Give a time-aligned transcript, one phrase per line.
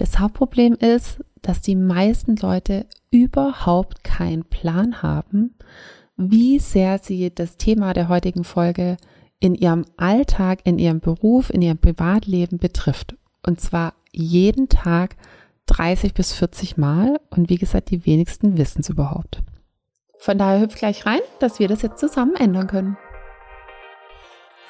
[0.00, 5.54] Das Hauptproblem ist, dass die meisten Leute überhaupt keinen Plan haben,
[6.16, 8.96] wie sehr sie das Thema der heutigen Folge
[9.40, 13.14] in ihrem Alltag, in ihrem Beruf, in ihrem Privatleben betrifft.
[13.46, 15.16] Und zwar jeden Tag
[15.66, 17.20] 30 bis 40 Mal.
[17.28, 19.42] Und wie gesagt, die wenigsten wissen es überhaupt.
[20.18, 22.96] Von daher hüpft gleich rein, dass wir das jetzt zusammen ändern können.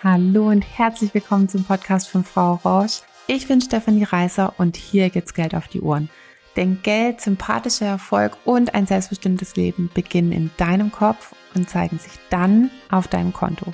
[0.02, 3.02] Hallo und herzlich willkommen zum Podcast von Frau Rausch.
[3.32, 6.10] Ich bin Stefanie Reißer und hier gibt's Geld auf die Ohren.
[6.56, 12.10] Denn Geld, sympathischer Erfolg und ein selbstbestimmtes Leben beginnen in deinem Kopf und zeigen sich
[12.30, 13.72] dann auf deinem Konto.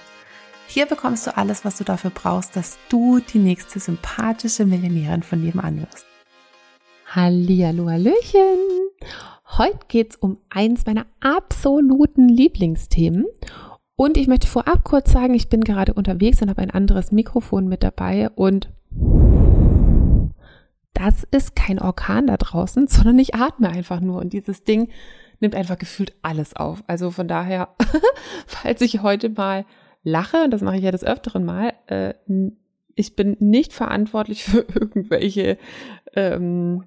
[0.67, 5.43] Hier bekommst du alles, was du dafür brauchst, dass du die nächste sympathische Millionärin von
[5.43, 6.05] nebenan wirst.
[7.07, 8.59] Hallihallo, Hallöchen!
[9.57, 13.25] Heute geht's um eins meiner absoluten Lieblingsthemen.
[13.97, 17.69] Und ich möchte vorab kurz sagen, ich bin gerade unterwegs und habe ein anderes Mikrofon
[17.69, 18.69] mit dabei und
[20.97, 24.89] das ist kein Orkan da draußen, sondern ich atme einfach nur und dieses Ding
[25.41, 26.83] nimmt einfach gefühlt alles auf.
[26.87, 27.69] Also von daher,
[28.47, 29.67] falls ich heute mal
[30.03, 32.15] lache, und das mache ich ja des Öfteren mal, äh,
[32.95, 35.59] ich bin nicht verantwortlich für irgendwelche,
[36.15, 36.85] ähm,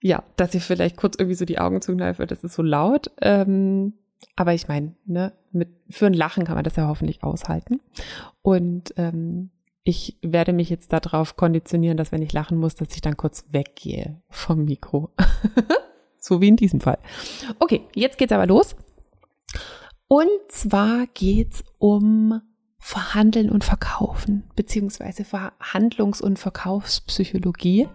[0.00, 3.10] ja, dass ihr vielleicht kurz irgendwie so die Augen zukneift, das ist so laut.
[3.20, 3.94] Ähm,
[4.36, 7.80] aber ich meine, ne, mit, für ein Lachen kann man das ja hoffentlich aushalten.
[8.42, 9.50] Und ähm,
[9.82, 13.44] ich werde mich jetzt darauf konditionieren, dass wenn ich lachen muss, dass ich dann kurz
[13.50, 15.10] weggehe vom Mikro.
[16.18, 16.98] so wie in diesem Fall.
[17.58, 18.76] Okay, jetzt geht's aber los.
[20.08, 22.42] Und zwar geht's um
[22.78, 27.88] Verhandeln und Verkaufen, beziehungsweise Verhandlungs- und Verkaufspsychologie.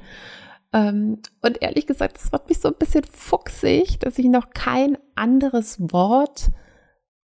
[0.73, 4.97] Ähm, und ehrlich gesagt, das macht mich so ein bisschen fuchsig, dass ich noch kein
[5.15, 6.49] anderes Wort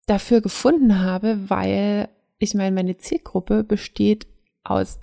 [0.06, 4.28] dafür gefunden habe, weil ich meine, meine Zielgruppe besteht
[4.66, 4.99] aus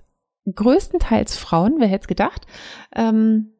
[0.53, 2.47] größtenteils Frauen, wer hätte es gedacht.
[2.95, 3.53] Ähm,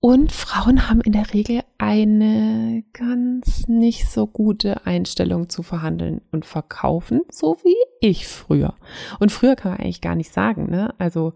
[0.00, 6.44] und Frauen haben in der Regel eine ganz nicht so gute Einstellung zu verhandeln und
[6.44, 8.74] verkaufen, so wie ich früher.
[9.18, 10.94] Und früher kann man eigentlich gar nicht sagen, ne?
[10.98, 11.32] Also,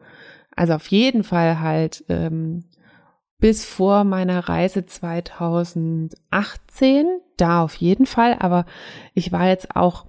[0.55, 2.65] also auf jeden Fall halt ähm,
[3.39, 7.07] bis vor meiner Reise 2018,
[7.39, 8.67] da auf jeden Fall, aber
[9.15, 10.07] ich war jetzt auch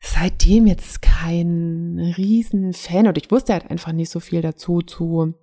[0.00, 5.34] seitdem jetzt kein Riesenfan und ich wusste halt einfach nicht so viel dazu zu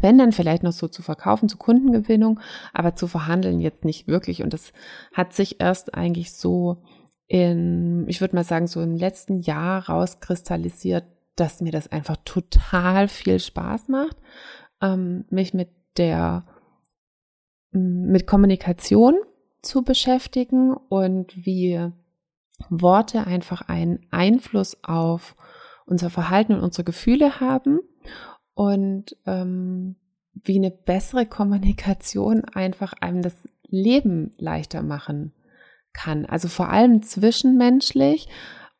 [0.00, 2.40] wenn dann vielleicht noch so zu verkaufen, zu Kundengewinnung,
[2.72, 4.42] aber zu verhandeln jetzt nicht wirklich.
[4.42, 4.72] Und das
[5.12, 6.82] hat sich erst eigentlich so
[7.26, 11.04] in, ich würde mal sagen, so im letzten Jahr rauskristallisiert,
[11.36, 14.16] dass mir das einfach total viel Spaß macht,
[14.80, 16.46] ähm, mich mit der,
[17.70, 19.16] mit Kommunikation
[19.62, 21.90] zu beschäftigen und wie
[22.70, 25.36] Worte einfach einen Einfluss auf
[25.86, 27.80] unser Verhalten und unsere Gefühle haben
[28.54, 29.96] und ähm,
[30.34, 33.34] wie eine bessere Kommunikation einfach einem das
[33.66, 35.32] Leben leichter machen
[35.92, 36.26] kann.
[36.26, 38.28] Also vor allem zwischenmenschlich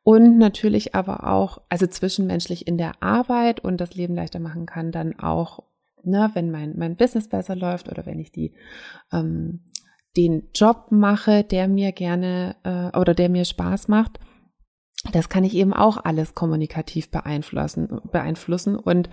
[0.02, 4.90] und natürlich aber auch, also zwischenmenschlich in der Arbeit und das Leben leichter machen kann,
[4.90, 5.62] dann auch,
[6.02, 8.54] ne, wenn mein, mein Business besser läuft oder wenn ich die
[9.12, 9.60] ähm,
[10.16, 14.18] den Job mache, der mir gerne äh, oder der mir Spaß macht,
[15.10, 19.10] das kann ich eben auch alles kommunikativ beeinflussen, beeinflussen und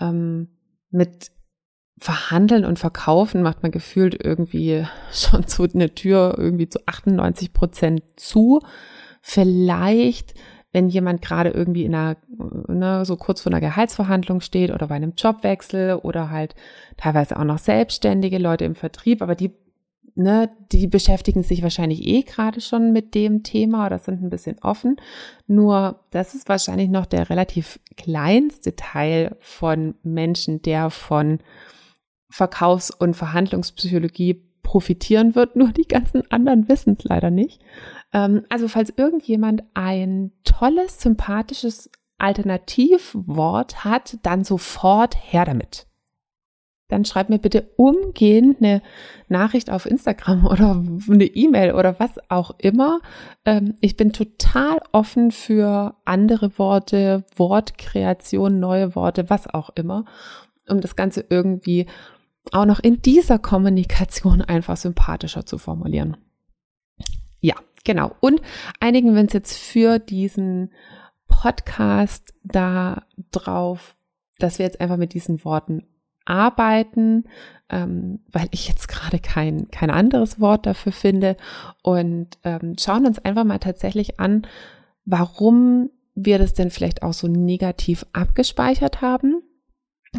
[0.00, 0.48] ähm,
[0.90, 1.30] mit
[1.98, 8.02] Verhandeln und Verkaufen macht man gefühlt irgendwie schon so eine Tür irgendwie zu 98 Prozent
[8.16, 8.60] zu.
[9.22, 10.34] Vielleicht,
[10.72, 12.16] wenn jemand gerade irgendwie in einer,
[12.66, 16.56] ne, so kurz vor einer Gehaltsverhandlung steht oder bei einem Jobwechsel oder halt
[16.96, 19.52] teilweise auch noch selbstständige Leute im Vertrieb, aber die
[20.14, 24.58] ne, die beschäftigen sich wahrscheinlich eh gerade schon mit dem Thema oder sind ein bisschen
[24.60, 24.96] offen.
[25.46, 31.40] Nur das ist wahrscheinlich noch der relativ kleinste Teil von Menschen, der von
[32.30, 35.56] Verkaufs- und Verhandlungspsychologie profitieren wird.
[35.56, 37.60] Nur die ganzen anderen wissen es leider nicht.
[38.12, 45.86] Ähm, also falls irgendjemand ein tolles, sympathisches Alternativwort hat, dann sofort her damit
[46.92, 48.82] dann schreib mir bitte umgehend eine
[49.28, 53.00] Nachricht auf Instagram oder eine E-Mail oder was auch immer.
[53.44, 60.04] Ähm, ich bin total offen für andere Worte, Wortkreation, neue Worte, was auch immer,
[60.68, 61.86] um das Ganze irgendwie
[62.50, 66.16] auch noch in dieser Kommunikation einfach sympathischer zu formulieren.
[67.40, 68.14] Ja, genau.
[68.20, 68.40] Und
[68.80, 70.72] einigen wir uns jetzt für diesen
[71.26, 73.96] Podcast da drauf,
[74.38, 75.86] dass wir jetzt einfach mit diesen Worten
[76.24, 77.24] arbeiten,
[77.68, 81.36] ähm, weil ich jetzt gerade kein, kein anderes Wort dafür finde
[81.82, 84.46] und ähm, schauen uns einfach mal tatsächlich an,
[85.04, 89.42] warum wir das denn vielleicht auch so negativ abgespeichert haben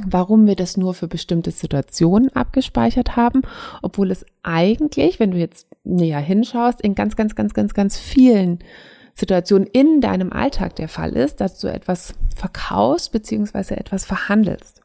[0.08, 3.42] warum wir das nur für bestimmte Situationen abgespeichert haben,
[3.82, 8.60] obwohl es eigentlich, wenn du jetzt näher hinschaust, in ganz, ganz, ganz, ganz, ganz vielen
[9.14, 14.82] Situationen in deinem Alltag der Fall ist, dass du etwas verkaufst beziehungsweise etwas verhandelst.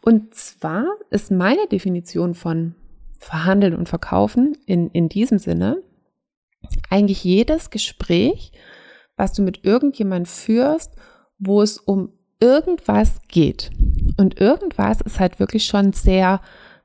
[0.00, 2.74] Und zwar ist meine Definition von
[3.18, 5.82] verhandeln und verkaufen in, in diesem Sinne
[6.90, 8.52] eigentlich jedes Gespräch,
[9.16, 10.92] was du mit irgendjemand führst,
[11.38, 12.10] wo es um
[12.40, 13.70] irgendwas geht.
[14.16, 16.40] Und irgendwas ist halt wirklich schon sehr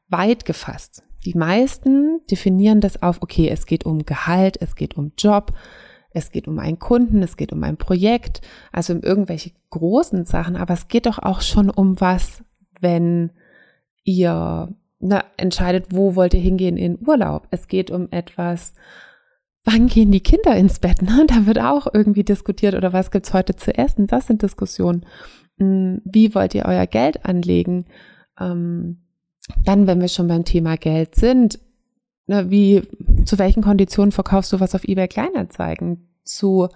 [0.08, 1.04] weit gefasst.
[1.26, 5.52] Die meisten definieren das auf, okay, es geht um Gehalt, es geht um Job,
[6.12, 8.42] es geht um einen Kunden, es geht um ein Projekt,
[8.72, 12.44] also um irgendwelche großen Sachen, aber es geht doch auch schon um was,
[12.82, 13.32] wenn
[14.04, 17.48] ihr na, entscheidet, wo wollt ihr hingehen in Urlaub.
[17.52, 18.74] Es geht um etwas,
[19.64, 21.02] wann gehen die Kinder ins Bett?
[21.02, 21.26] Ne?
[21.28, 24.08] Da wird auch irgendwie diskutiert oder was gibt's heute zu essen?
[24.08, 25.06] Das sind Diskussionen.
[25.60, 27.86] Hm, wie wollt ihr euer Geld anlegen?
[28.40, 29.04] Ähm,
[29.66, 31.60] dann, wenn wir schon beim Thema Geld sind,
[32.26, 32.84] ne, wie,
[33.26, 36.10] zu welchen Konditionen verkaufst du was auf eBay Kleinanzeigen?
[36.24, 36.70] Zu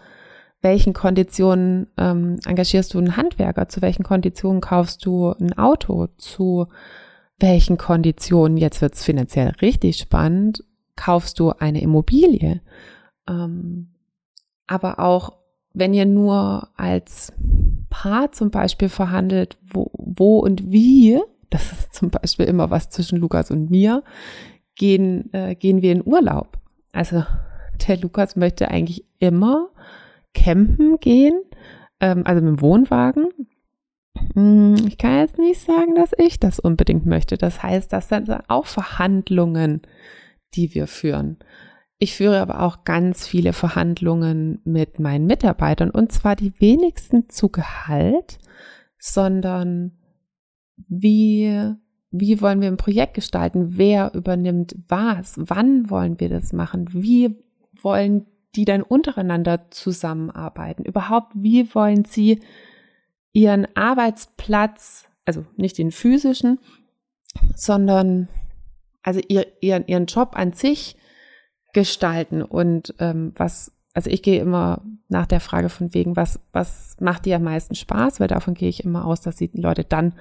[0.62, 3.68] welchen Konditionen ähm, engagierst du einen Handwerker?
[3.68, 6.08] Zu welchen Konditionen kaufst du ein Auto?
[6.18, 6.68] Zu
[7.40, 10.64] welchen Konditionen, jetzt wird's finanziell richtig spannend,
[10.96, 12.62] kaufst du eine Immobilie?
[13.28, 13.90] Ähm,
[14.68, 15.34] aber auch
[15.74, 17.34] wenn ihr nur als
[17.90, 21.20] Paar zum Beispiel verhandelt, wo, wo und wie,
[21.50, 24.04] das ist zum Beispiel immer was zwischen Lukas und mir,
[24.76, 26.58] gehen, äh, gehen wir in Urlaub.
[26.92, 27.24] Also
[27.88, 29.70] der Lukas möchte eigentlich immer
[30.34, 31.42] campen gehen,
[32.00, 33.30] ähm, also mit dem Wohnwagen.
[34.34, 37.38] Hm, ich kann jetzt nicht sagen, dass ich das unbedingt möchte.
[37.38, 39.82] Das heißt, das sind auch Verhandlungen,
[40.54, 41.38] die wir führen.
[41.98, 47.50] Ich führe aber auch ganz viele Verhandlungen mit meinen Mitarbeitern und zwar die wenigsten zu
[47.50, 48.40] Gehalt,
[48.98, 49.92] sondern
[50.88, 51.76] wie,
[52.10, 53.78] wie wollen wir ein Projekt gestalten?
[53.78, 55.36] Wer übernimmt was?
[55.38, 56.88] Wann wollen wir das machen?
[56.92, 57.36] Wie
[57.82, 58.26] wollen
[58.56, 60.84] die dann untereinander zusammenarbeiten?
[60.84, 62.42] Überhaupt, wie wollen sie
[63.34, 66.60] ihren Arbeitsplatz, also nicht den physischen,
[67.56, 68.28] sondern
[69.04, 70.98] also ihr, ihren, ihren Job an sich
[71.74, 76.98] gestalten und ähm, was, also ich gehe immer nach der Frage von wegen, was, was
[77.00, 80.14] macht dir am meisten Spaß, weil davon gehe ich immer aus, dass die Leute dann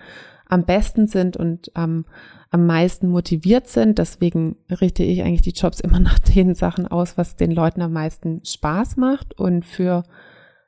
[0.51, 2.05] am besten sind und ähm,
[2.51, 3.99] am meisten motiviert sind.
[3.99, 7.93] Deswegen richte ich eigentlich die Jobs immer nach den Sachen aus, was den Leuten am
[7.93, 10.03] meisten Spaß macht und für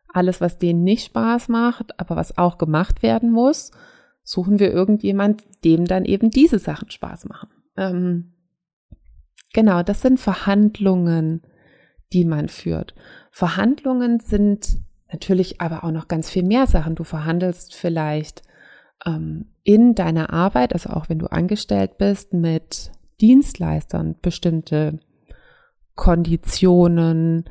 [0.08, 3.70] alles, was denen nicht Spaß macht, aber was auch gemacht werden muss,
[4.22, 7.48] suchen wir irgendjemand, dem dann eben diese Sachen Spaß machen.
[7.76, 8.32] Ähm,
[9.52, 11.42] Genau, das sind Verhandlungen,
[12.12, 12.94] die man führt.
[13.30, 14.78] Verhandlungen sind
[15.10, 16.94] natürlich aber auch noch ganz viel mehr Sachen.
[16.94, 18.42] Du verhandelst vielleicht
[19.04, 24.98] ähm, in deiner Arbeit, also auch wenn du angestellt bist, mit Dienstleistern bestimmte
[25.94, 27.44] Konditionen.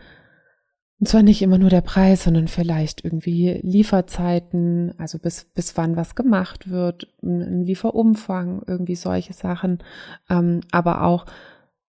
[0.99, 5.95] Und zwar nicht immer nur der Preis, sondern vielleicht irgendwie Lieferzeiten, also bis, bis wann
[5.95, 9.79] was gemacht wird, ein Lieferumfang, irgendwie solche Sachen.
[10.29, 11.25] Ähm, aber auch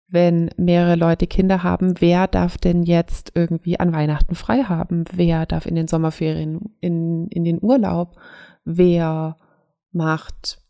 [0.09, 5.03] wenn mehrere Leute Kinder haben, wer darf denn jetzt irgendwie an Weihnachten frei haben?
[5.13, 8.15] Wer darf in den Sommerferien in, in den Urlaub?
[8.63, 9.37] Wer
[9.91, 10.61] macht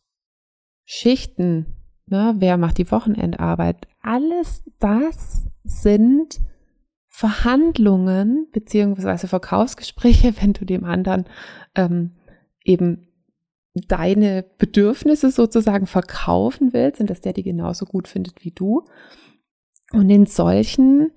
[0.85, 1.77] Schichten?
[2.05, 2.35] Ne?
[2.37, 3.87] Wer macht die Wochenendarbeit?
[4.01, 6.39] Alles das sind
[7.07, 11.25] Verhandlungen beziehungsweise Verkaufsgespräche, wenn du dem anderen
[11.75, 12.11] ähm,
[12.63, 13.07] eben
[13.87, 18.85] deine Bedürfnisse sozusagen verkaufen willst und dass der die genauso gut findet wie du.
[19.93, 21.11] Und in solchen,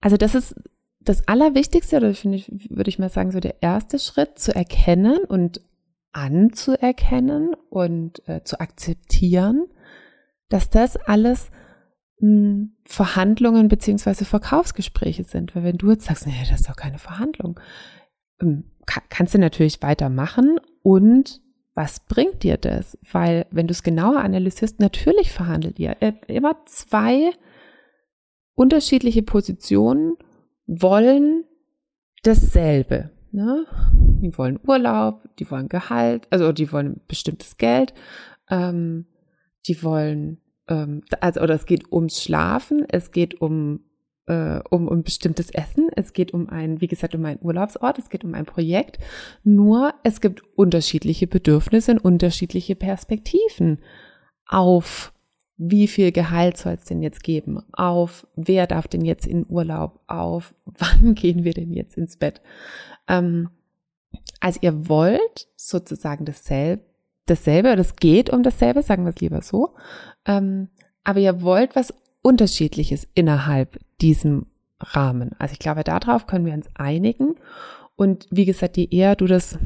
[0.00, 0.54] also das ist
[1.00, 5.18] das Allerwichtigste, oder finde ich, würde ich mal sagen, so der erste Schritt, zu erkennen
[5.26, 5.62] und
[6.12, 9.66] anzuerkennen und äh, zu akzeptieren,
[10.48, 11.50] dass das alles
[12.20, 15.54] mh, hm, Verhandlungen beziehungsweise Verkaufsgespräche sind.
[15.54, 17.60] Weil wenn du jetzt sagst, nee, das ist doch keine Verhandlung,
[18.40, 21.40] ähm, kann, kannst du natürlich weitermachen und
[21.74, 22.98] was bringt dir das?
[23.12, 27.30] Weil wenn du es genauer analysierst, natürlich verhandelt ihr äh, immer zwei
[28.54, 30.16] unterschiedliche Positionen
[30.66, 31.44] wollen
[32.24, 33.10] dasselbe.
[33.30, 33.66] Ne?
[34.20, 37.94] Die wollen Urlaub, die wollen Gehalt, also die wollen bestimmtes Geld,
[38.50, 39.06] ähm,
[39.66, 43.80] die wollen, ähm, also oder es geht ums Schlafen, es geht um
[44.26, 48.10] äh, um, um bestimmtes Essen, es geht um ein, wie gesagt, um einen Urlaubsort, es
[48.10, 48.98] geht um ein Projekt.
[49.42, 53.78] Nur es gibt unterschiedliche Bedürfnisse und unterschiedliche Perspektiven
[54.46, 55.12] auf
[55.60, 57.60] wie viel Gehalt soll es denn jetzt geben?
[57.72, 60.00] Auf wer darf denn jetzt in Urlaub?
[60.06, 62.40] Auf wann gehen wir denn jetzt ins Bett?
[63.08, 63.48] Ähm,
[64.40, 66.88] also ihr wollt sozusagen dasselbe
[67.30, 69.74] dasselbe oder es geht um dasselbe, sagen wir es lieber so.
[70.24, 70.68] Ähm,
[71.04, 74.46] aber ihr wollt was Unterschiedliches innerhalb diesem
[74.80, 75.32] Rahmen.
[75.38, 77.36] Also ich glaube, darauf können wir uns einigen.
[77.96, 79.58] Und wie gesagt, je eher du das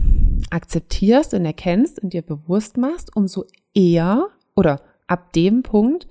[0.51, 6.07] akzeptierst und erkennst und dir bewusst machst, umso eher oder ab dem Punkt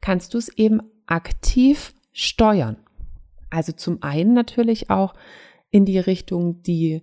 [0.00, 2.76] kannst du es eben aktiv steuern.
[3.50, 5.14] Also zum einen natürlich auch
[5.70, 7.02] in die Richtung, die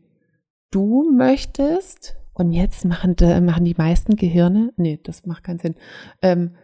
[0.74, 2.16] du möchtest.
[2.34, 3.16] Und jetzt machen,
[3.46, 5.76] machen die meisten Gehirne, nee, das macht keinen Sinn,
[6.24, 6.56] ähm,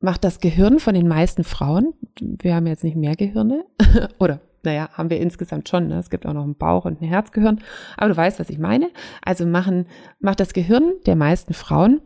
[0.00, 3.64] macht das Gehirn von den meisten Frauen, wir haben jetzt nicht mehr Gehirne,
[4.18, 5.98] oder naja, haben wir insgesamt schon, ne?
[5.98, 7.60] es gibt auch noch ein Bauch- und ein Herzgehirn,
[7.96, 8.90] aber du weißt, was ich meine.
[9.22, 9.86] Also machen,
[10.18, 12.00] macht das Gehirn der meisten Frauen,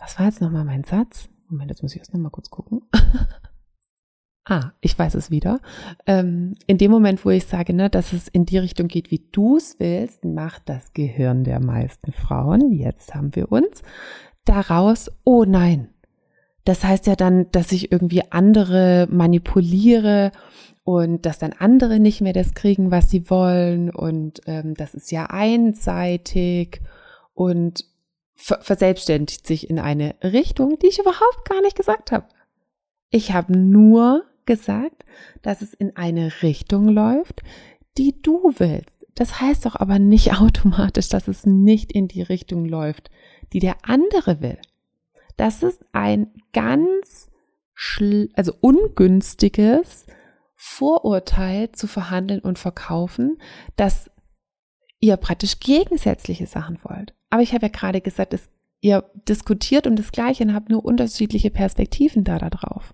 [0.00, 1.28] was war jetzt nochmal mein Satz?
[1.48, 2.82] Moment, jetzt muss ich erst nochmal kurz gucken.
[4.50, 5.60] ah, ich weiß es wieder.
[6.06, 9.24] Ähm, in dem Moment, wo ich sage, ne, dass es in die Richtung geht, wie
[9.30, 13.82] du es willst, macht das Gehirn der meisten Frauen, jetzt haben wir uns,
[14.44, 15.88] daraus, oh nein.
[16.64, 20.32] Das heißt ja dann, dass ich irgendwie andere manipuliere
[20.82, 25.12] und dass dann andere nicht mehr das kriegen, was sie wollen und ähm, das ist
[25.12, 26.82] ja einseitig
[27.34, 27.84] und
[28.34, 32.26] verselbstständigt sich in eine Richtung, die ich überhaupt gar nicht gesagt habe.
[33.10, 35.04] Ich habe nur gesagt,
[35.42, 37.42] dass es in eine Richtung läuft,
[37.98, 39.06] die du willst.
[39.14, 43.10] Das heißt doch aber nicht automatisch, dass es nicht in die Richtung läuft,
[43.52, 44.58] die der andere will.
[45.36, 47.30] Das ist ein ganz,
[48.34, 50.06] also ungünstiges
[50.54, 53.38] Vorurteil zu verhandeln und verkaufen,
[53.76, 54.10] dass
[55.00, 57.14] ihr praktisch gegensätzliche Sachen wollt.
[57.30, 60.84] Aber ich habe ja gerade gesagt, es, ihr diskutiert um das Gleiche und habt nur
[60.84, 62.92] unterschiedliche Perspektiven da drauf.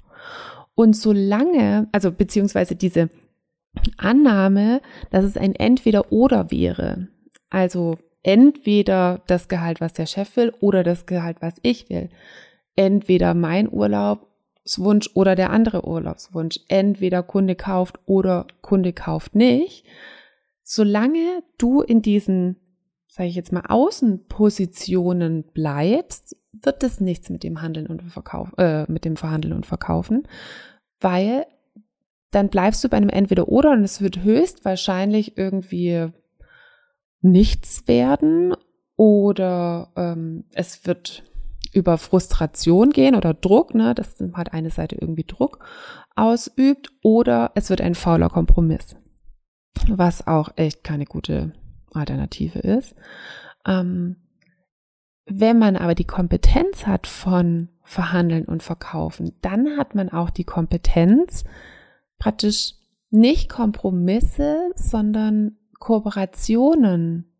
[0.76, 3.11] Und solange, also beziehungsweise diese
[3.97, 4.80] Annahme,
[5.11, 7.09] dass es ein Entweder-Oder wäre,
[7.50, 12.11] also entweder das Gehalt, was der Chef will, oder das Gehalt, was ich will,
[12.76, 19.87] entweder mein Urlaubswunsch oder der andere Urlaubswunsch, entweder Kunde kauft oder Kunde kauft nicht,
[20.62, 22.56] solange du in diesen,
[23.16, 28.85] sage ich jetzt mal, Außenpositionen bleibst, wird es nichts mit dem Handeln und Verkauf, äh,
[28.92, 30.28] mit dem Verhandeln und Verkaufen,
[31.00, 31.46] weil
[32.30, 36.08] dann bleibst du bei einem Entweder-Oder und es wird höchstwahrscheinlich irgendwie
[37.23, 38.54] nichts werden
[38.96, 41.25] oder ähm, es wird
[41.73, 45.64] über Frustration gehen oder Druck, ne, dass halt eine Seite irgendwie Druck
[46.16, 48.94] ausübt oder es wird ein fauler Kompromiss,
[49.88, 51.54] was auch echt keine gute
[51.97, 52.95] Alternative ist.
[53.67, 54.17] Ähm,
[55.26, 60.45] wenn man aber die Kompetenz hat von Verhandeln und Verkaufen, dann hat man auch die
[60.45, 61.45] Kompetenz,
[62.19, 62.75] praktisch
[63.11, 67.33] nicht Kompromisse, sondern Kooperationen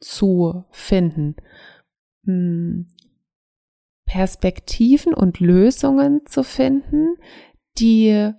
[0.00, 1.36] zu finden,
[2.24, 2.88] hm,
[4.06, 7.16] Perspektiven und Lösungen zu finden,
[7.78, 8.32] die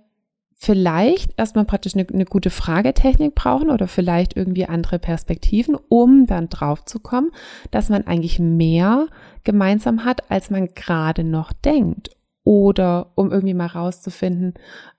[0.66, 6.48] vielleicht erstmal praktisch eine, eine, gute Fragetechnik brauchen oder vielleicht irgendwie andere Perspektiven, um dann
[6.48, 7.30] drauf zu kommen,
[7.70, 9.06] dass man eigentlich mehr
[9.44, 12.10] gemeinsam hat, als man gerade noch denkt.
[12.42, 14.54] Oder um irgendwie mal rauszufinden,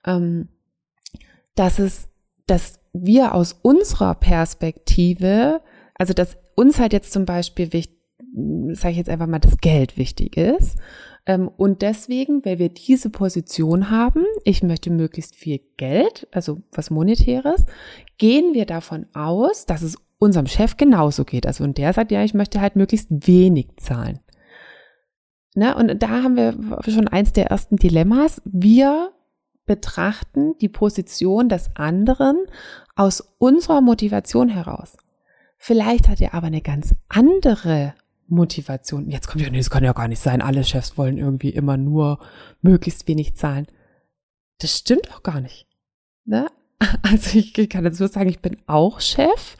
[0.06, 0.48] ähm,
[1.54, 2.08] dass es,
[2.46, 5.60] dass wir aus unserer Perspektive,
[5.96, 7.98] also dass uns halt jetzt zum Beispiel wichtig,
[8.72, 10.78] sage ich jetzt einfach mal, das Geld wichtig ist
[11.28, 17.66] und deswegen, weil wir diese Position haben, ich möchte möglichst viel Geld, also was Monetäres,
[18.16, 21.46] gehen wir davon aus, dass es unserem Chef genauso geht.
[21.46, 24.20] Also und der sagt, ja, ich möchte halt möglichst wenig zahlen.
[25.54, 25.74] Ne?
[25.76, 26.56] Und da haben wir
[26.88, 28.40] schon eins der ersten Dilemmas.
[28.44, 29.12] Wir
[29.66, 32.38] betrachten die Position des anderen
[32.96, 34.96] aus unserer Motivation heraus.
[35.58, 37.92] Vielleicht hat er aber eine ganz andere
[38.28, 39.10] Motivation.
[39.10, 40.42] Jetzt kommt ja, nee, das kann ja gar nicht sein.
[40.42, 42.18] Alle Chefs wollen irgendwie immer nur
[42.60, 43.66] möglichst wenig zahlen.
[44.58, 45.66] Das stimmt auch gar nicht.
[46.24, 46.48] Ne?
[47.02, 49.56] Also ich kann dazu sagen, ich bin auch Chef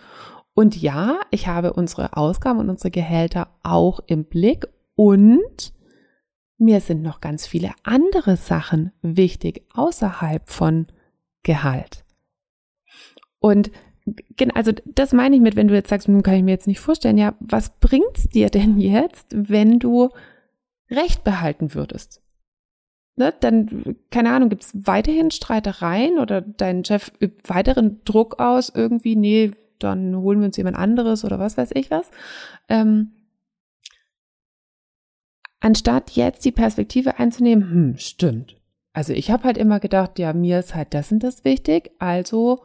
[0.55, 5.73] und ja, ich habe unsere Ausgaben und unsere Gehälter auch im Blick und
[6.59, 10.87] mir sind noch ganz viele andere Sachen wichtig außerhalb von
[11.43, 12.05] Gehalt.
[13.39, 13.71] Und
[14.55, 16.81] also das meine ich mit, wenn du jetzt sagst, nun kann ich mir jetzt nicht
[16.81, 20.11] vorstellen, ja, was bringt's dir denn jetzt, wenn du
[20.91, 22.23] Recht behalten würdest?
[23.17, 29.17] Ne, dann, keine Ahnung, gibt's weiterhin Streitereien oder dein Chef übt weiteren Druck aus, irgendwie,
[29.17, 32.11] nee, dann holen wir uns jemand anderes oder was weiß ich was.
[32.69, 33.11] Ähm,
[35.61, 38.57] anstatt jetzt die Perspektive einzunehmen, hm, stimmt.
[38.93, 42.63] Also ich habe halt immer gedacht, ja, mir ist halt das und das wichtig, also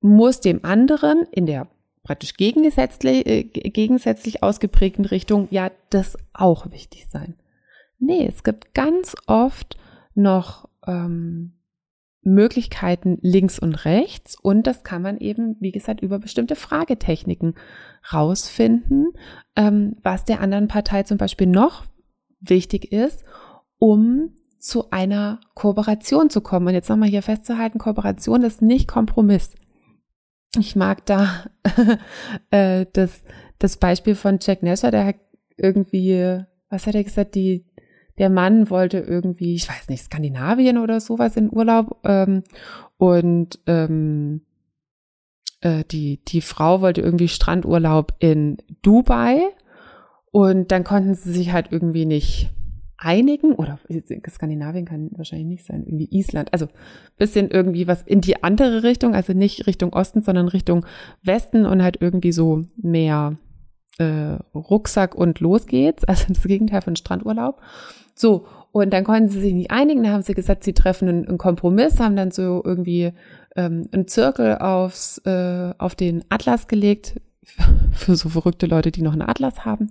[0.00, 1.68] muss dem anderen in der
[2.02, 7.34] praktisch gegensätzlich, äh, gegensätzlich ausgeprägten Richtung ja das auch wichtig sein.
[7.98, 9.76] Nee, es gibt ganz oft
[10.14, 11.52] noch ähm,
[12.22, 17.54] Möglichkeiten links und rechts und das kann man eben, wie gesagt, über bestimmte Fragetechniken
[18.12, 19.08] rausfinden,
[19.54, 21.84] ähm, was der anderen Partei zum Beispiel noch
[22.40, 23.24] wichtig ist,
[23.78, 26.66] um zu einer Kooperation zu kommen.
[26.68, 29.54] Und jetzt nochmal hier festzuhalten, Kooperation ist nicht Kompromiss.
[30.56, 31.44] Ich mag da
[32.50, 33.22] äh, das,
[33.58, 35.16] das Beispiel von Jack Nasher, der hat
[35.56, 37.66] irgendwie, was hat er gesagt, die,
[38.18, 42.44] der Mann wollte irgendwie, ich weiß nicht, Skandinavien oder sowas in Urlaub ähm,
[42.96, 44.42] und ähm,
[45.60, 49.40] äh, die, die Frau wollte irgendwie Strandurlaub in Dubai
[50.30, 52.50] und dann konnten sie sich halt irgendwie nicht
[52.98, 53.78] einigen oder
[54.28, 56.66] Skandinavien kann wahrscheinlich nicht sein, irgendwie Island, also
[57.16, 60.84] bisschen irgendwie was in die andere Richtung, also nicht Richtung Osten, sondern Richtung
[61.22, 63.36] Westen und halt irgendwie so mehr
[63.98, 67.60] äh, Rucksack und los geht's, also das Gegenteil von Strandurlaub.
[68.14, 71.28] So, und dann konnten sie sich nicht einigen, dann haben sie gesagt, sie treffen einen,
[71.28, 73.12] einen Kompromiss, haben dann so irgendwie
[73.56, 77.20] ähm, einen Zirkel aufs, äh, auf den Atlas gelegt,
[77.92, 79.90] für so verrückte Leute, die noch einen Atlas haben.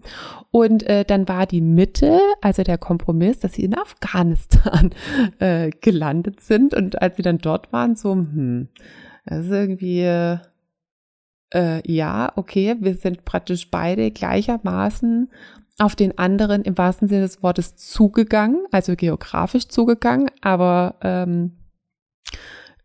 [0.51, 4.91] Und äh, dann war die Mitte, also der Kompromiss, dass sie in Afghanistan
[5.39, 6.73] äh, gelandet sind.
[6.73, 8.69] Und als sie dann dort waren, so, hm,
[9.25, 15.29] das ist irgendwie, äh, ja, okay, wir sind praktisch beide gleichermaßen
[15.79, 21.51] auf den anderen im wahrsten Sinne des Wortes zugegangen, also geografisch zugegangen, aber ähm,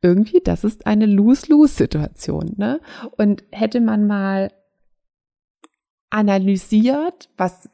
[0.03, 2.55] irgendwie, das ist eine Lose-Lose-Situation.
[2.57, 2.81] Ne?
[3.17, 4.51] Und hätte man mal
[6.13, 7.71] analysiert, was,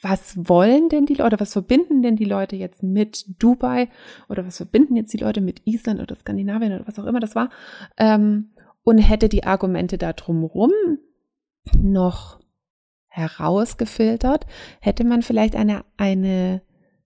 [0.00, 3.88] was wollen denn die Leute, was verbinden denn die Leute jetzt mit Dubai
[4.28, 7.34] oder was verbinden jetzt die Leute mit Island oder Skandinavien oder was auch immer das
[7.34, 7.50] war,
[7.98, 8.50] ähm,
[8.84, 10.72] und hätte die Argumente da drumherum
[11.78, 12.40] noch
[13.06, 14.46] herausgefiltert,
[14.80, 16.62] hätte man vielleicht eine, eine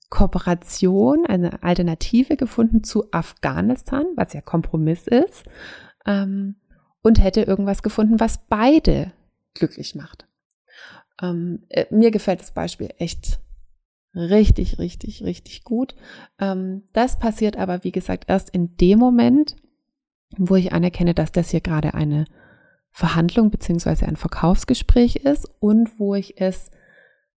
[0.08, 5.44] Kooperation, eine Alternative gefunden zu Afghanistan, was ja Kompromiss ist,
[6.06, 6.54] ähm,
[7.02, 9.12] und hätte irgendwas gefunden, was beide
[9.54, 10.26] glücklich macht.
[11.20, 13.40] Ähm, äh, mir gefällt das Beispiel echt
[14.14, 15.94] richtig, richtig, richtig gut.
[16.38, 19.56] Ähm, das passiert aber, wie gesagt, erst in dem Moment,
[20.36, 22.24] wo ich anerkenne, dass das hier gerade eine
[22.90, 26.70] Verhandlung beziehungsweise ein Verkaufsgespräch ist und wo ich es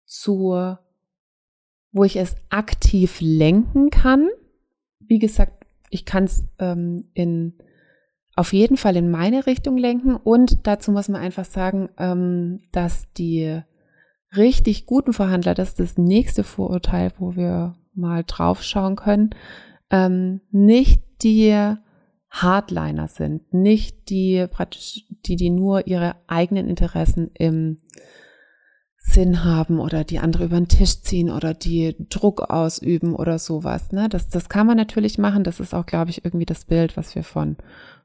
[0.06, 0.80] zur,
[1.92, 4.30] wo ich es aktiv lenken kann.
[5.00, 7.58] Wie gesagt, ich kann es ähm, in
[8.38, 10.16] auf jeden Fall in meine Richtung lenken.
[10.16, 13.62] Und dazu muss man einfach sagen, ähm, dass die
[14.36, 19.32] richtig guten Verhandler, das ist das nächste Vorurteil, wo wir mal drauf schauen können,
[19.90, 21.74] ähm, nicht die
[22.30, 27.80] Hardliner sind, nicht die praktisch, die, die nur ihre eigenen Interessen im
[29.08, 33.92] Sinn haben oder die andere über den Tisch ziehen oder die Druck ausüben oder sowas.
[33.94, 34.10] Ne?
[34.10, 35.44] Das, das kann man natürlich machen.
[35.44, 37.56] Das ist auch, glaube ich, irgendwie das Bild, was wir von,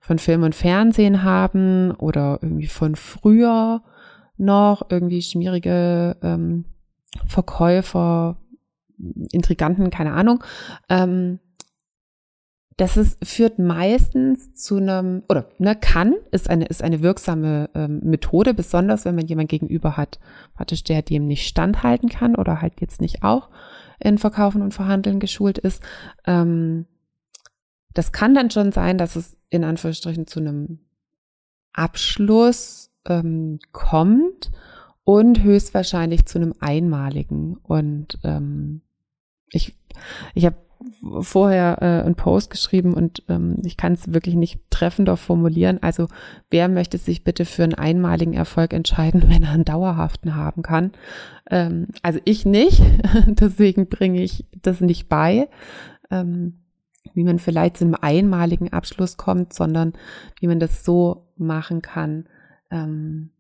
[0.01, 3.83] von Film und Fernsehen haben oder irgendwie von früher
[4.37, 6.67] noch, irgendwie schmierige ähm,
[7.27, 8.37] Verkäufer,
[9.33, 10.45] Intriganten, keine Ahnung.
[10.89, 11.41] Ähm,
[12.83, 18.01] das ist, führt meistens zu einem, oder ne, kann, ist eine, ist eine wirksame ähm,
[18.03, 20.19] Methode, besonders wenn man jemand gegenüber hat,
[20.57, 23.51] praktisch der dem nicht standhalten kann oder halt jetzt nicht auch
[24.01, 25.81] in Verkaufen und Verhandeln geschult ist.
[26.27, 26.87] Ähm,
[27.95, 30.81] das kann dann schon sein, dass es in Anführungsstrichen zu einem
[31.73, 34.51] Abschluss ähm, kommt
[35.05, 37.59] und höchstwahrscheinlich zu einem einmaligen.
[37.63, 38.81] Und ähm,
[39.51, 39.77] ich,
[40.35, 40.57] ich habe
[41.21, 45.79] vorher äh, einen Post geschrieben und ähm, ich kann es wirklich nicht treffender formulieren.
[45.83, 46.09] Also
[46.51, 50.93] wer möchte sich bitte für einen einmaligen Erfolg entscheiden, wenn er einen dauerhaften haben kann?
[51.51, 52.83] Ähm, also ich nicht,
[53.27, 55.49] deswegen bringe ich das nicht bei,
[56.11, 56.61] ähm,
[57.15, 59.93] wie man vielleicht zu einem einmaligen Abschluss kommt, sondern
[60.41, 62.29] wie man das so machen kann,
[62.71, 63.31] ähm,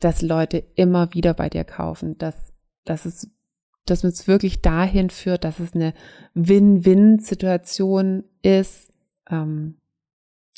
[0.00, 2.52] dass Leute immer wieder bei dir kaufen, dass,
[2.84, 3.30] dass es
[3.86, 5.94] dass es wirklich dahin führt, dass es eine
[6.34, 8.92] Win-Win-Situation ist,
[9.28, 9.76] ähm,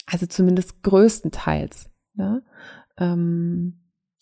[0.06, 1.90] also zumindest größtenteils.
[2.14, 2.42] Ne?
[2.98, 3.80] Ähm,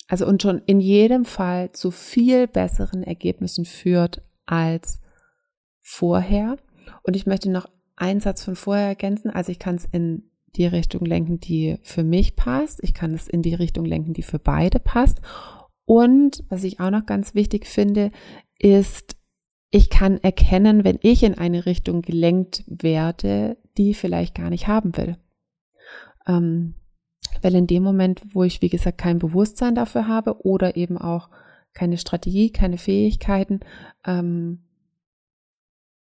[0.09, 5.01] also und schon in jedem Fall zu viel besseren Ergebnissen führt als
[5.81, 6.57] vorher.
[7.03, 9.31] Und ich möchte noch einen Satz von vorher ergänzen.
[9.31, 12.83] Also ich kann es in die Richtung lenken, die für mich passt.
[12.83, 15.21] Ich kann es in die Richtung lenken, die für beide passt.
[15.85, 18.13] Und was ich auch noch ganz wichtig finde,
[18.63, 19.17] ist,
[19.71, 24.97] ich kann erkennen, wenn ich in eine Richtung gelenkt werde, die vielleicht gar nicht haben
[24.97, 25.17] will.
[26.27, 26.75] Ähm,
[27.41, 31.29] weil in dem Moment, wo ich, wie gesagt, kein Bewusstsein dafür habe oder eben auch
[31.73, 33.61] keine Strategie, keine Fähigkeiten,
[34.07, 34.61] ähm,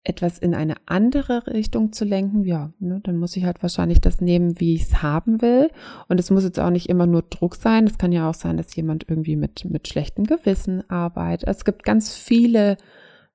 [0.05, 4.21] etwas in eine andere Richtung zu lenken, ja, ne, dann muss ich halt wahrscheinlich das
[4.21, 5.69] nehmen, wie ich es haben will.
[6.07, 7.87] Und es muss jetzt auch nicht immer nur Druck sein.
[7.87, 11.49] Es kann ja auch sein, dass jemand irgendwie mit, mit schlechtem Gewissen arbeitet.
[11.49, 12.77] Es gibt ganz viele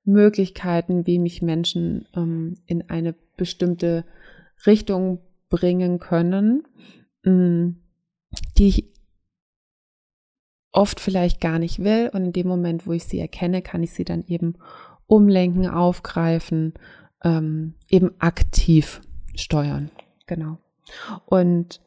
[0.05, 4.05] Möglichkeiten, wie mich Menschen ähm, in eine bestimmte
[4.65, 6.63] Richtung bringen können,
[7.23, 7.75] mh, mm,
[8.57, 8.91] die ich
[10.71, 12.09] oft vielleicht gar nicht will.
[12.13, 14.55] Und in dem Moment, wo ich sie erkenne, kann ich sie dann eben
[15.11, 16.73] umlenken, aufgreifen,
[17.21, 19.01] ähm, eben aktiv
[19.35, 19.91] steuern.
[20.25, 20.57] Genau.
[21.25, 21.81] Und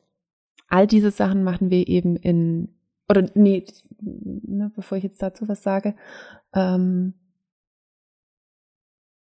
[0.68, 2.68] all diese Sachen machen wir eben in,
[3.08, 3.64] oder nee,
[4.00, 5.94] ne, bevor ich jetzt dazu was sage,
[6.52, 7.14] ähm,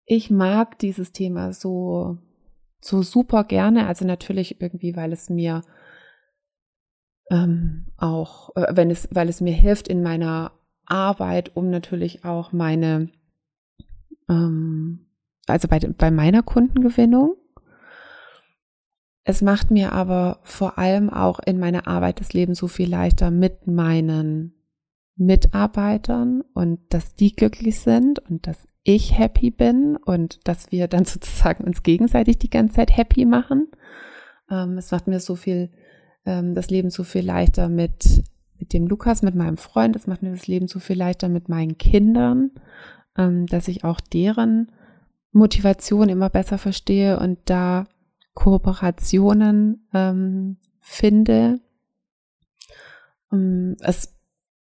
[0.04, 2.18] ich mag dieses Thema so,
[2.82, 3.86] so super gerne.
[3.86, 5.62] Also natürlich irgendwie, weil es mir
[7.30, 10.52] ähm, auch, äh, wenn es, weil es mir hilft in meiner
[10.84, 13.08] Arbeit, um natürlich auch meine
[14.28, 15.06] ähm,
[15.46, 17.36] also bei, bei meiner Kundengewinnung.
[19.24, 23.30] Es macht mir aber vor allem auch in meiner Arbeit das Leben so viel leichter
[23.30, 24.54] mit meinen
[25.16, 31.04] Mitarbeitern und dass die glücklich sind und dass ich happy bin und dass wir dann
[31.04, 33.68] sozusagen uns gegenseitig die ganze Zeit happy machen.
[34.50, 35.70] Ähm, es macht mir so viel,
[36.24, 38.22] ähm, das Leben so viel leichter mit,
[38.58, 39.94] mit dem Lukas, mit meinem Freund.
[39.94, 42.52] Es macht mir das Leben so viel leichter mit meinen Kindern
[43.14, 44.70] dass ich auch deren
[45.32, 47.84] Motivation immer besser verstehe und da
[48.34, 51.60] Kooperationen ähm, finde.
[53.32, 54.14] Ähm, es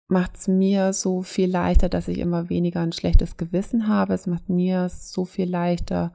[0.08, 4.14] macht es mir so viel leichter, dass ich immer weniger ein schlechtes Gewissen habe.
[4.14, 6.14] Es macht mir so viel leichter,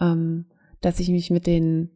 [0.00, 0.46] ähm,
[0.80, 1.90] dass ich mich mit den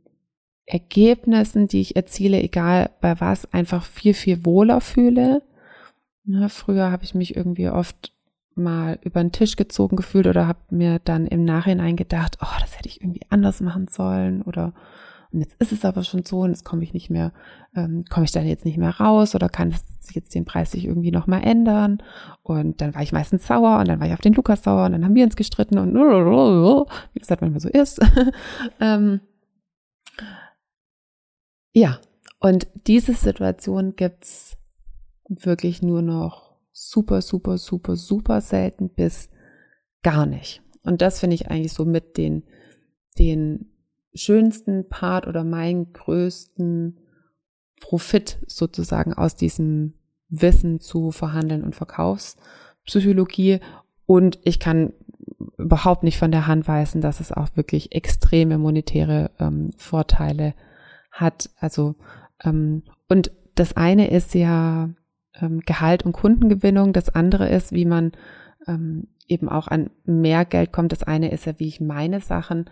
[0.66, 5.42] Ergebnissen, die ich erziele, egal bei was, einfach viel, viel wohler fühle.
[6.24, 8.12] Ja, früher habe ich mich irgendwie oft
[8.54, 12.78] mal über den Tisch gezogen gefühlt oder habe mir dann im Nachhinein gedacht, oh, das
[12.78, 14.72] hätte ich irgendwie anders machen sollen oder
[15.32, 17.32] und jetzt ist es aber schon so und jetzt komme ich nicht mehr,
[17.74, 20.84] ähm, komme ich dann jetzt nicht mehr raus oder kann es jetzt den Preis sich
[20.84, 22.02] irgendwie nochmal ändern
[22.42, 24.92] und dann war ich meistens sauer und dann war ich auf den Lukas sauer und
[24.92, 25.94] dann haben wir uns gestritten und
[27.14, 28.00] wie das halt manchmal so ist.
[28.80, 29.20] ähm,
[31.72, 31.98] ja,
[32.38, 34.58] und diese Situation gibt's
[35.28, 39.28] wirklich nur noch super, super, super, super selten bis
[40.02, 40.62] gar nicht.
[40.82, 42.42] Und das finde ich eigentlich so mit den,
[43.18, 43.70] den
[44.14, 46.98] schönsten Part oder meinen größten
[47.80, 49.94] Profit sozusagen aus diesem
[50.28, 53.60] Wissen zu Verhandeln und Verkaufspsychologie.
[54.06, 54.92] Und ich kann
[55.58, 60.54] überhaupt nicht von der Hand weisen, dass es auch wirklich extreme monetäre ähm, Vorteile
[61.10, 61.50] hat.
[61.58, 61.94] Also
[62.42, 64.90] ähm, und das eine ist ja
[65.40, 66.92] ähm, Gehalt und Kundengewinnung.
[66.92, 68.12] Das andere ist, wie man
[68.66, 70.92] ähm, eben auch an mehr Geld kommt.
[70.92, 72.68] Das eine ist ja, wie ich meine Sachen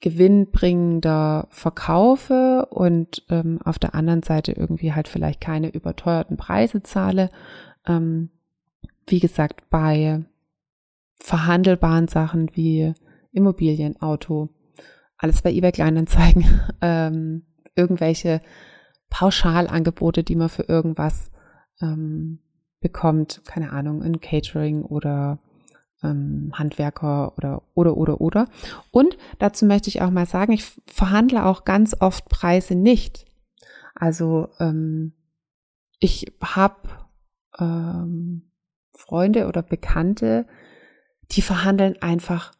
[0.00, 7.30] gewinnbringender verkaufe und ähm, auf der anderen Seite irgendwie halt vielleicht keine überteuerten Preise zahle.
[7.86, 8.30] Ähm,
[9.06, 10.24] wie gesagt, bei
[11.20, 12.92] verhandelbaren Sachen wie
[13.32, 14.50] Immobilien, Auto,
[15.16, 18.40] alles bei eBay Kleinanzeigen, ähm, irgendwelche
[19.10, 21.32] Pauschalangebote, die man für irgendwas
[21.80, 22.40] ähm,
[22.80, 25.38] bekommt, keine Ahnung, ein Catering oder
[26.02, 28.48] ähm, Handwerker oder oder oder oder.
[28.90, 33.26] Und dazu möchte ich auch mal sagen, ich verhandle auch ganz oft Preise nicht.
[33.94, 35.12] Also ähm,
[35.98, 36.76] ich habe
[37.58, 38.50] ähm,
[38.96, 40.46] Freunde oder Bekannte,
[41.32, 42.52] die verhandeln einfach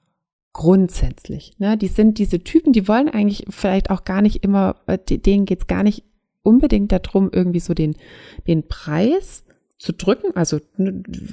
[0.53, 1.59] grundsätzlich.
[1.59, 1.77] Ne?
[1.77, 5.69] Die sind diese Typen, die wollen eigentlich vielleicht auch gar nicht immer, äh, denen geht's
[5.69, 6.05] gar nicht
[6.49, 7.97] unbedingt darum, irgendwie so den,
[8.47, 9.45] den Preis
[9.79, 10.35] zu drücken.
[10.35, 10.61] Also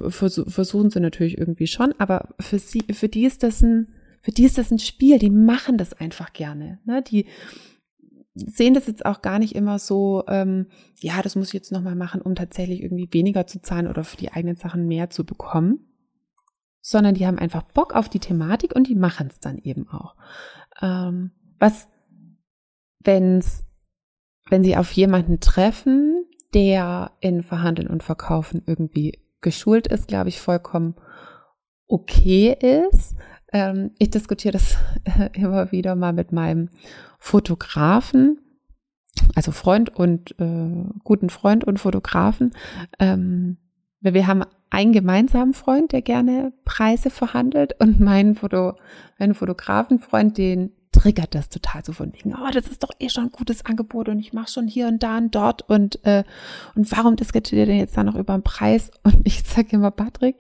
[0.09, 3.87] versuchen sie natürlich irgendwie schon, aber für sie, für die ist das ein,
[4.21, 5.19] für die ist das ein Spiel.
[5.19, 6.79] Die machen das einfach gerne.
[6.85, 7.01] Ne?
[7.01, 7.25] Die
[8.35, 10.67] sehen das jetzt auch gar nicht immer so, ähm,
[10.99, 14.17] ja, das muss ich jetzt nochmal machen, um tatsächlich irgendwie weniger zu zahlen oder für
[14.17, 15.79] die eigenen Sachen mehr zu bekommen.
[16.81, 20.15] Sondern die haben einfach Bock auf die Thematik und die machen es dann eben auch.
[20.81, 21.87] Ähm, was,
[22.99, 23.65] wenn es
[24.49, 30.39] wenn Sie auf jemanden treffen, der in Verhandeln und Verkaufen irgendwie geschult ist, glaube ich,
[30.39, 30.95] vollkommen
[31.87, 33.15] okay ist.
[33.51, 34.77] Ähm, ich diskutiere das
[35.33, 36.69] immer wieder mal mit meinem
[37.19, 38.39] Fotografen,
[39.35, 42.51] also Freund und äh, guten Freund und Fotografen.
[42.99, 43.57] Ähm,
[44.01, 48.73] wir haben einen gemeinsamen Freund, der gerne Preise verhandelt und meinen Foto,
[49.17, 53.25] meinen Fotografenfreund, den triggert das total so von wegen, oh, das ist doch eh schon
[53.25, 56.23] ein gutes Angebot und ich mache schon hier und da und dort und, äh,
[56.75, 58.91] und warum diskutiert ihr denn jetzt da noch über den Preis?
[59.03, 60.37] Und ich sage immer, Patrick,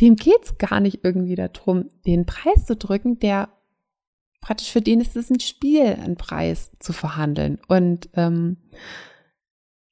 [0.00, 3.48] dem geht's gar nicht irgendwie darum, den Preis zu drücken, der
[4.40, 7.58] praktisch für den ist es ein Spiel, einen Preis zu verhandeln.
[7.68, 8.58] Und ähm,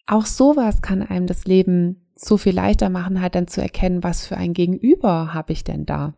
[0.06, 4.26] auch sowas kann einem das Leben so viel leichter machen, halt dann zu erkennen, was
[4.26, 6.14] für ein Gegenüber habe ich denn da.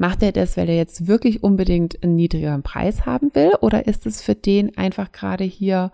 [0.00, 4.06] Macht er das, weil er jetzt wirklich unbedingt einen niedrigeren Preis haben will, oder ist
[4.06, 5.92] es für den einfach gerade hier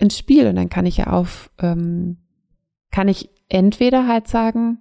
[0.00, 0.48] ein Spiel?
[0.48, 2.16] Und dann kann ich ja auf, ähm,
[2.90, 4.78] kann ich entweder halt sagen,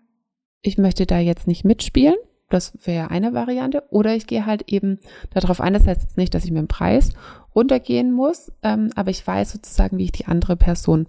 [0.64, 2.16] ich möchte da jetzt nicht mitspielen.
[2.50, 3.84] Das wäre eine Variante.
[3.92, 5.74] Oder ich gehe halt eben darauf ein.
[5.74, 7.12] Das heißt jetzt nicht, dass ich mit dem Preis
[7.54, 11.06] runtergehen muss, ähm, aber ich weiß sozusagen, wie ich die andere Person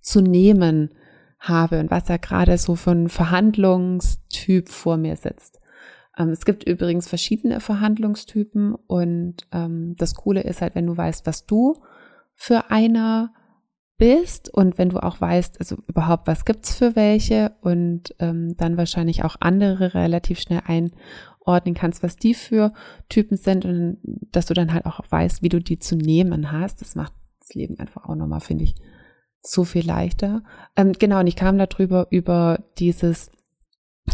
[0.00, 0.94] zu nehmen
[1.38, 5.60] habe und was er gerade so für ein Verhandlungstyp vor mir sitzt.
[6.18, 11.26] Ähm, es gibt übrigens verschiedene Verhandlungstypen und ähm, das Coole ist halt, wenn du weißt,
[11.26, 11.74] was du
[12.34, 13.32] für einer
[13.98, 18.76] bist und wenn du auch weißt, also überhaupt, was gibt's für welche und ähm, dann
[18.76, 22.72] wahrscheinlich auch andere relativ schnell einordnen kannst, was die für
[23.08, 23.98] Typen sind und
[24.30, 26.80] dass du dann halt auch weißt, wie du die zu nehmen hast.
[26.80, 28.76] Das macht das Leben einfach auch nochmal, finde ich,
[29.42, 30.42] so viel leichter.
[30.76, 33.30] Ähm, genau, und ich kam darüber über dieses,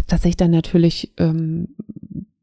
[0.07, 1.69] dass ich dann natürlich, ähm,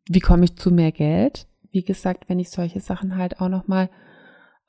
[0.07, 1.47] wie komme ich zu mehr Geld?
[1.71, 3.89] Wie gesagt, wenn ich solche Sachen halt auch nochmal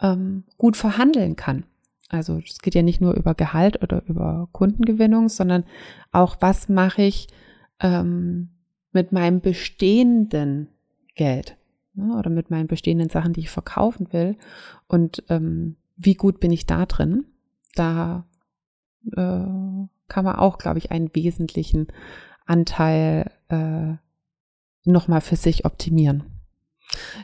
[0.00, 1.64] ähm, gut verhandeln kann.
[2.08, 5.64] Also es geht ja nicht nur über Gehalt oder über Kundengewinnung, sondern
[6.12, 7.28] auch, was mache ich
[7.80, 8.50] ähm,
[8.92, 10.68] mit meinem bestehenden
[11.14, 11.56] Geld
[11.94, 14.36] ne, oder mit meinen bestehenden Sachen, die ich verkaufen will
[14.88, 17.24] und ähm, wie gut bin ich da drin.
[17.74, 18.26] Da
[19.12, 19.46] äh,
[20.08, 21.88] kann man auch, glaube ich, einen wesentlichen
[22.46, 23.94] Anteil äh,
[24.84, 26.24] nochmal für sich optimieren.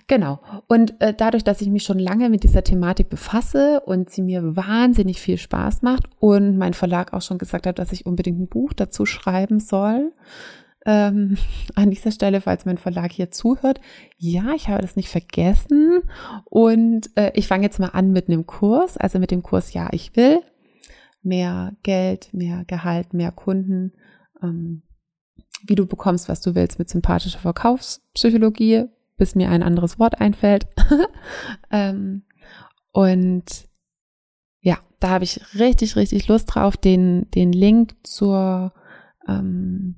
[0.07, 0.41] Genau.
[0.67, 4.57] Und äh, dadurch, dass ich mich schon lange mit dieser Thematik befasse und sie mir
[4.57, 8.49] wahnsinnig viel Spaß macht und mein Verlag auch schon gesagt hat, dass ich unbedingt ein
[8.49, 10.13] Buch dazu schreiben soll,
[10.87, 11.37] ähm,
[11.75, 13.81] an dieser Stelle, falls mein Verlag hier zuhört,
[14.17, 16.03] ja, ich habe das nicht vergessen
[16.45, 19.89] und äh, ich fange jetzt mal an mit einem Kurs, also mit dem Kurs Ja,
[19.93, 20.41] ich will
[21.23, 23.93] mehr Geld, mehr Gehalt, mehr Kunden.
[24.43, 24.83] Ähm,
[25.65, 30.67] wie du bekommst, was du willst mit sympathischer Verkaufspsychologie, bis mir ein anderes Wort einfällt.
[31.71, 32.23] ähm,
[32.93, 33.45] und
[34.61, 38.73] ja, da habe ich richtig, richtig Lust drauf, den, den Link zur,
[39.27, 39.97] ähm,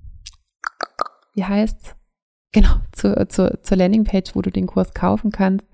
[1.35, 1.96] wie heißt's?
[2.53, 5.68] Genau, zur, zur, zur Landingpage, wo du den Kurs kaufen kannst.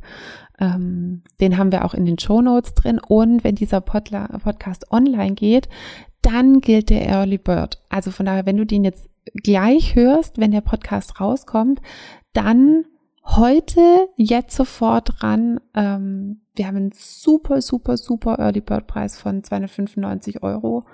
[0.59, 2.99] Ähm, den haben wir auch in den Show Notes drin.
[2.99, 5.69] Und wenn dieser Podla Podcast online geht,
[6.21, 7.83] dann gilt der Early Bird.
[7.89, 11.81] Also von daher, wenn du den jetzt gleich hörst, wenn der Podcast rauskommt,
[12.33, 12.85] dann
[13.25, 15.61] heute jetzt sofort ran.
[15.75, 20.87] Ähm, wir haben einen super, super, super Early Bird Preis von 295 Euro.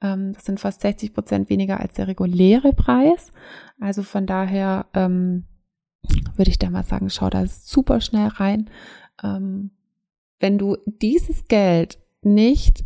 [0.00, 3.32] Ähm, das sind fast 60 Prozent weniger als der reguläre Preis.
[3.80, 5.44] Also von daher ähm,
[6.36, 8.70] würde ich da mal sagen, schau da super schnell rein.
[9.22, 9.70] Ähm,
[10.38, 12.84] wenn du dieses Geld nicht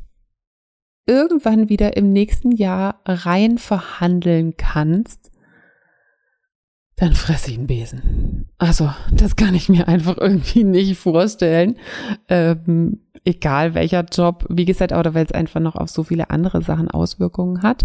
[1.06, 5.30] irgendwann wieder im nächsten Jahr rein verhandeln kannst,
[6.96, 8.46] dann fresse ich einen Besen.
[8.56, 11.76] Also, das kann ich mir einfach irgendwie nicht vorstellen.
[12.28, 16.62] Ähm, egal welcher Job, wie gesagt, oder weil es einfach noch auf so viele andere
[16.62, 17.84] Sachen Auswirkungen hat.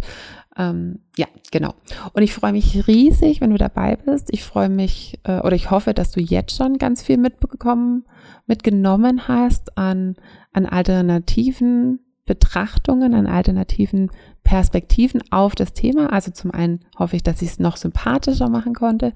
[0.57, 1.73] Ähm, ja, genau.
[2.13, 4.29] Und ich freue mich riesig, wenn du dabei bist.
[4.31, 8.05] Ich freue mich, äh, oder ich hoffe, dass du jetzt schon ganz viel mitbekommen,
[8.45, 10.17] mitgenommen hast an,
[10.53, 14.11] an alternativen Betrachtungen, an alternativen
[14.43, 16.13] Perspektiven auf das Thema.
[16.13, 19.15] Also zum einen hoffe ich, dass ich es noch sympathischer machen konnte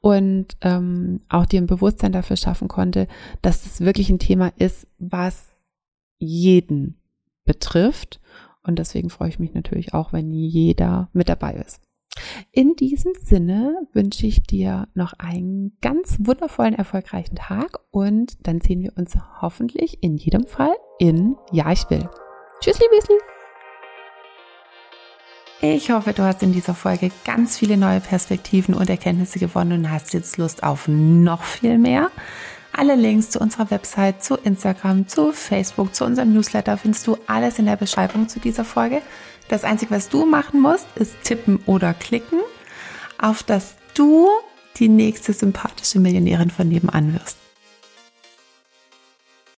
[0.00, 3.08] und ähm, auch dir ein Bewusstsein dafür schaffen konnte,
[3.42, 5.56] dass es wirklich ein Thema ist, was
[6.18, 7.00] jeden
[7.44, 8.20] betrifft.
[8.62, 11.80] Und deswegen freue ich mich natürlich auch, wenn jeder mit dabei ist.
[12.52, 18.82] In diesem Sinne wünsche ich dir noch einen ganz wundervollen, erfolgreichen Tag und dann sehen
[18.82, 22.08] wir uns hoffentlich in jedem Fall in Ja, ich will.
[22.62, 23.16] Tschüssli, Müsli.
[25.62, 29.90] Ich hoffe, du hast in dieser Folge ganz viele neue Perspektiven und Erkenntnisse gewonnen und
[29.90, 32.12] hast jetzt Lust auf noch viel mehr.
[32.72, 37.58] Alle Links zu unserer Website, zu Instagram, zu Facebook, zu unserem Newsletter findest du alles
[37.58, 39.02] in der Beschreibung zu dieser Folge.
[39.48, 42.38] Das Einzige, was du machen musst, ist tippen oder klicken,
[43.18, 44.28] auf dass du
[44.76, 47.41] die nächste sympathische Millionärin von nebenan wirst.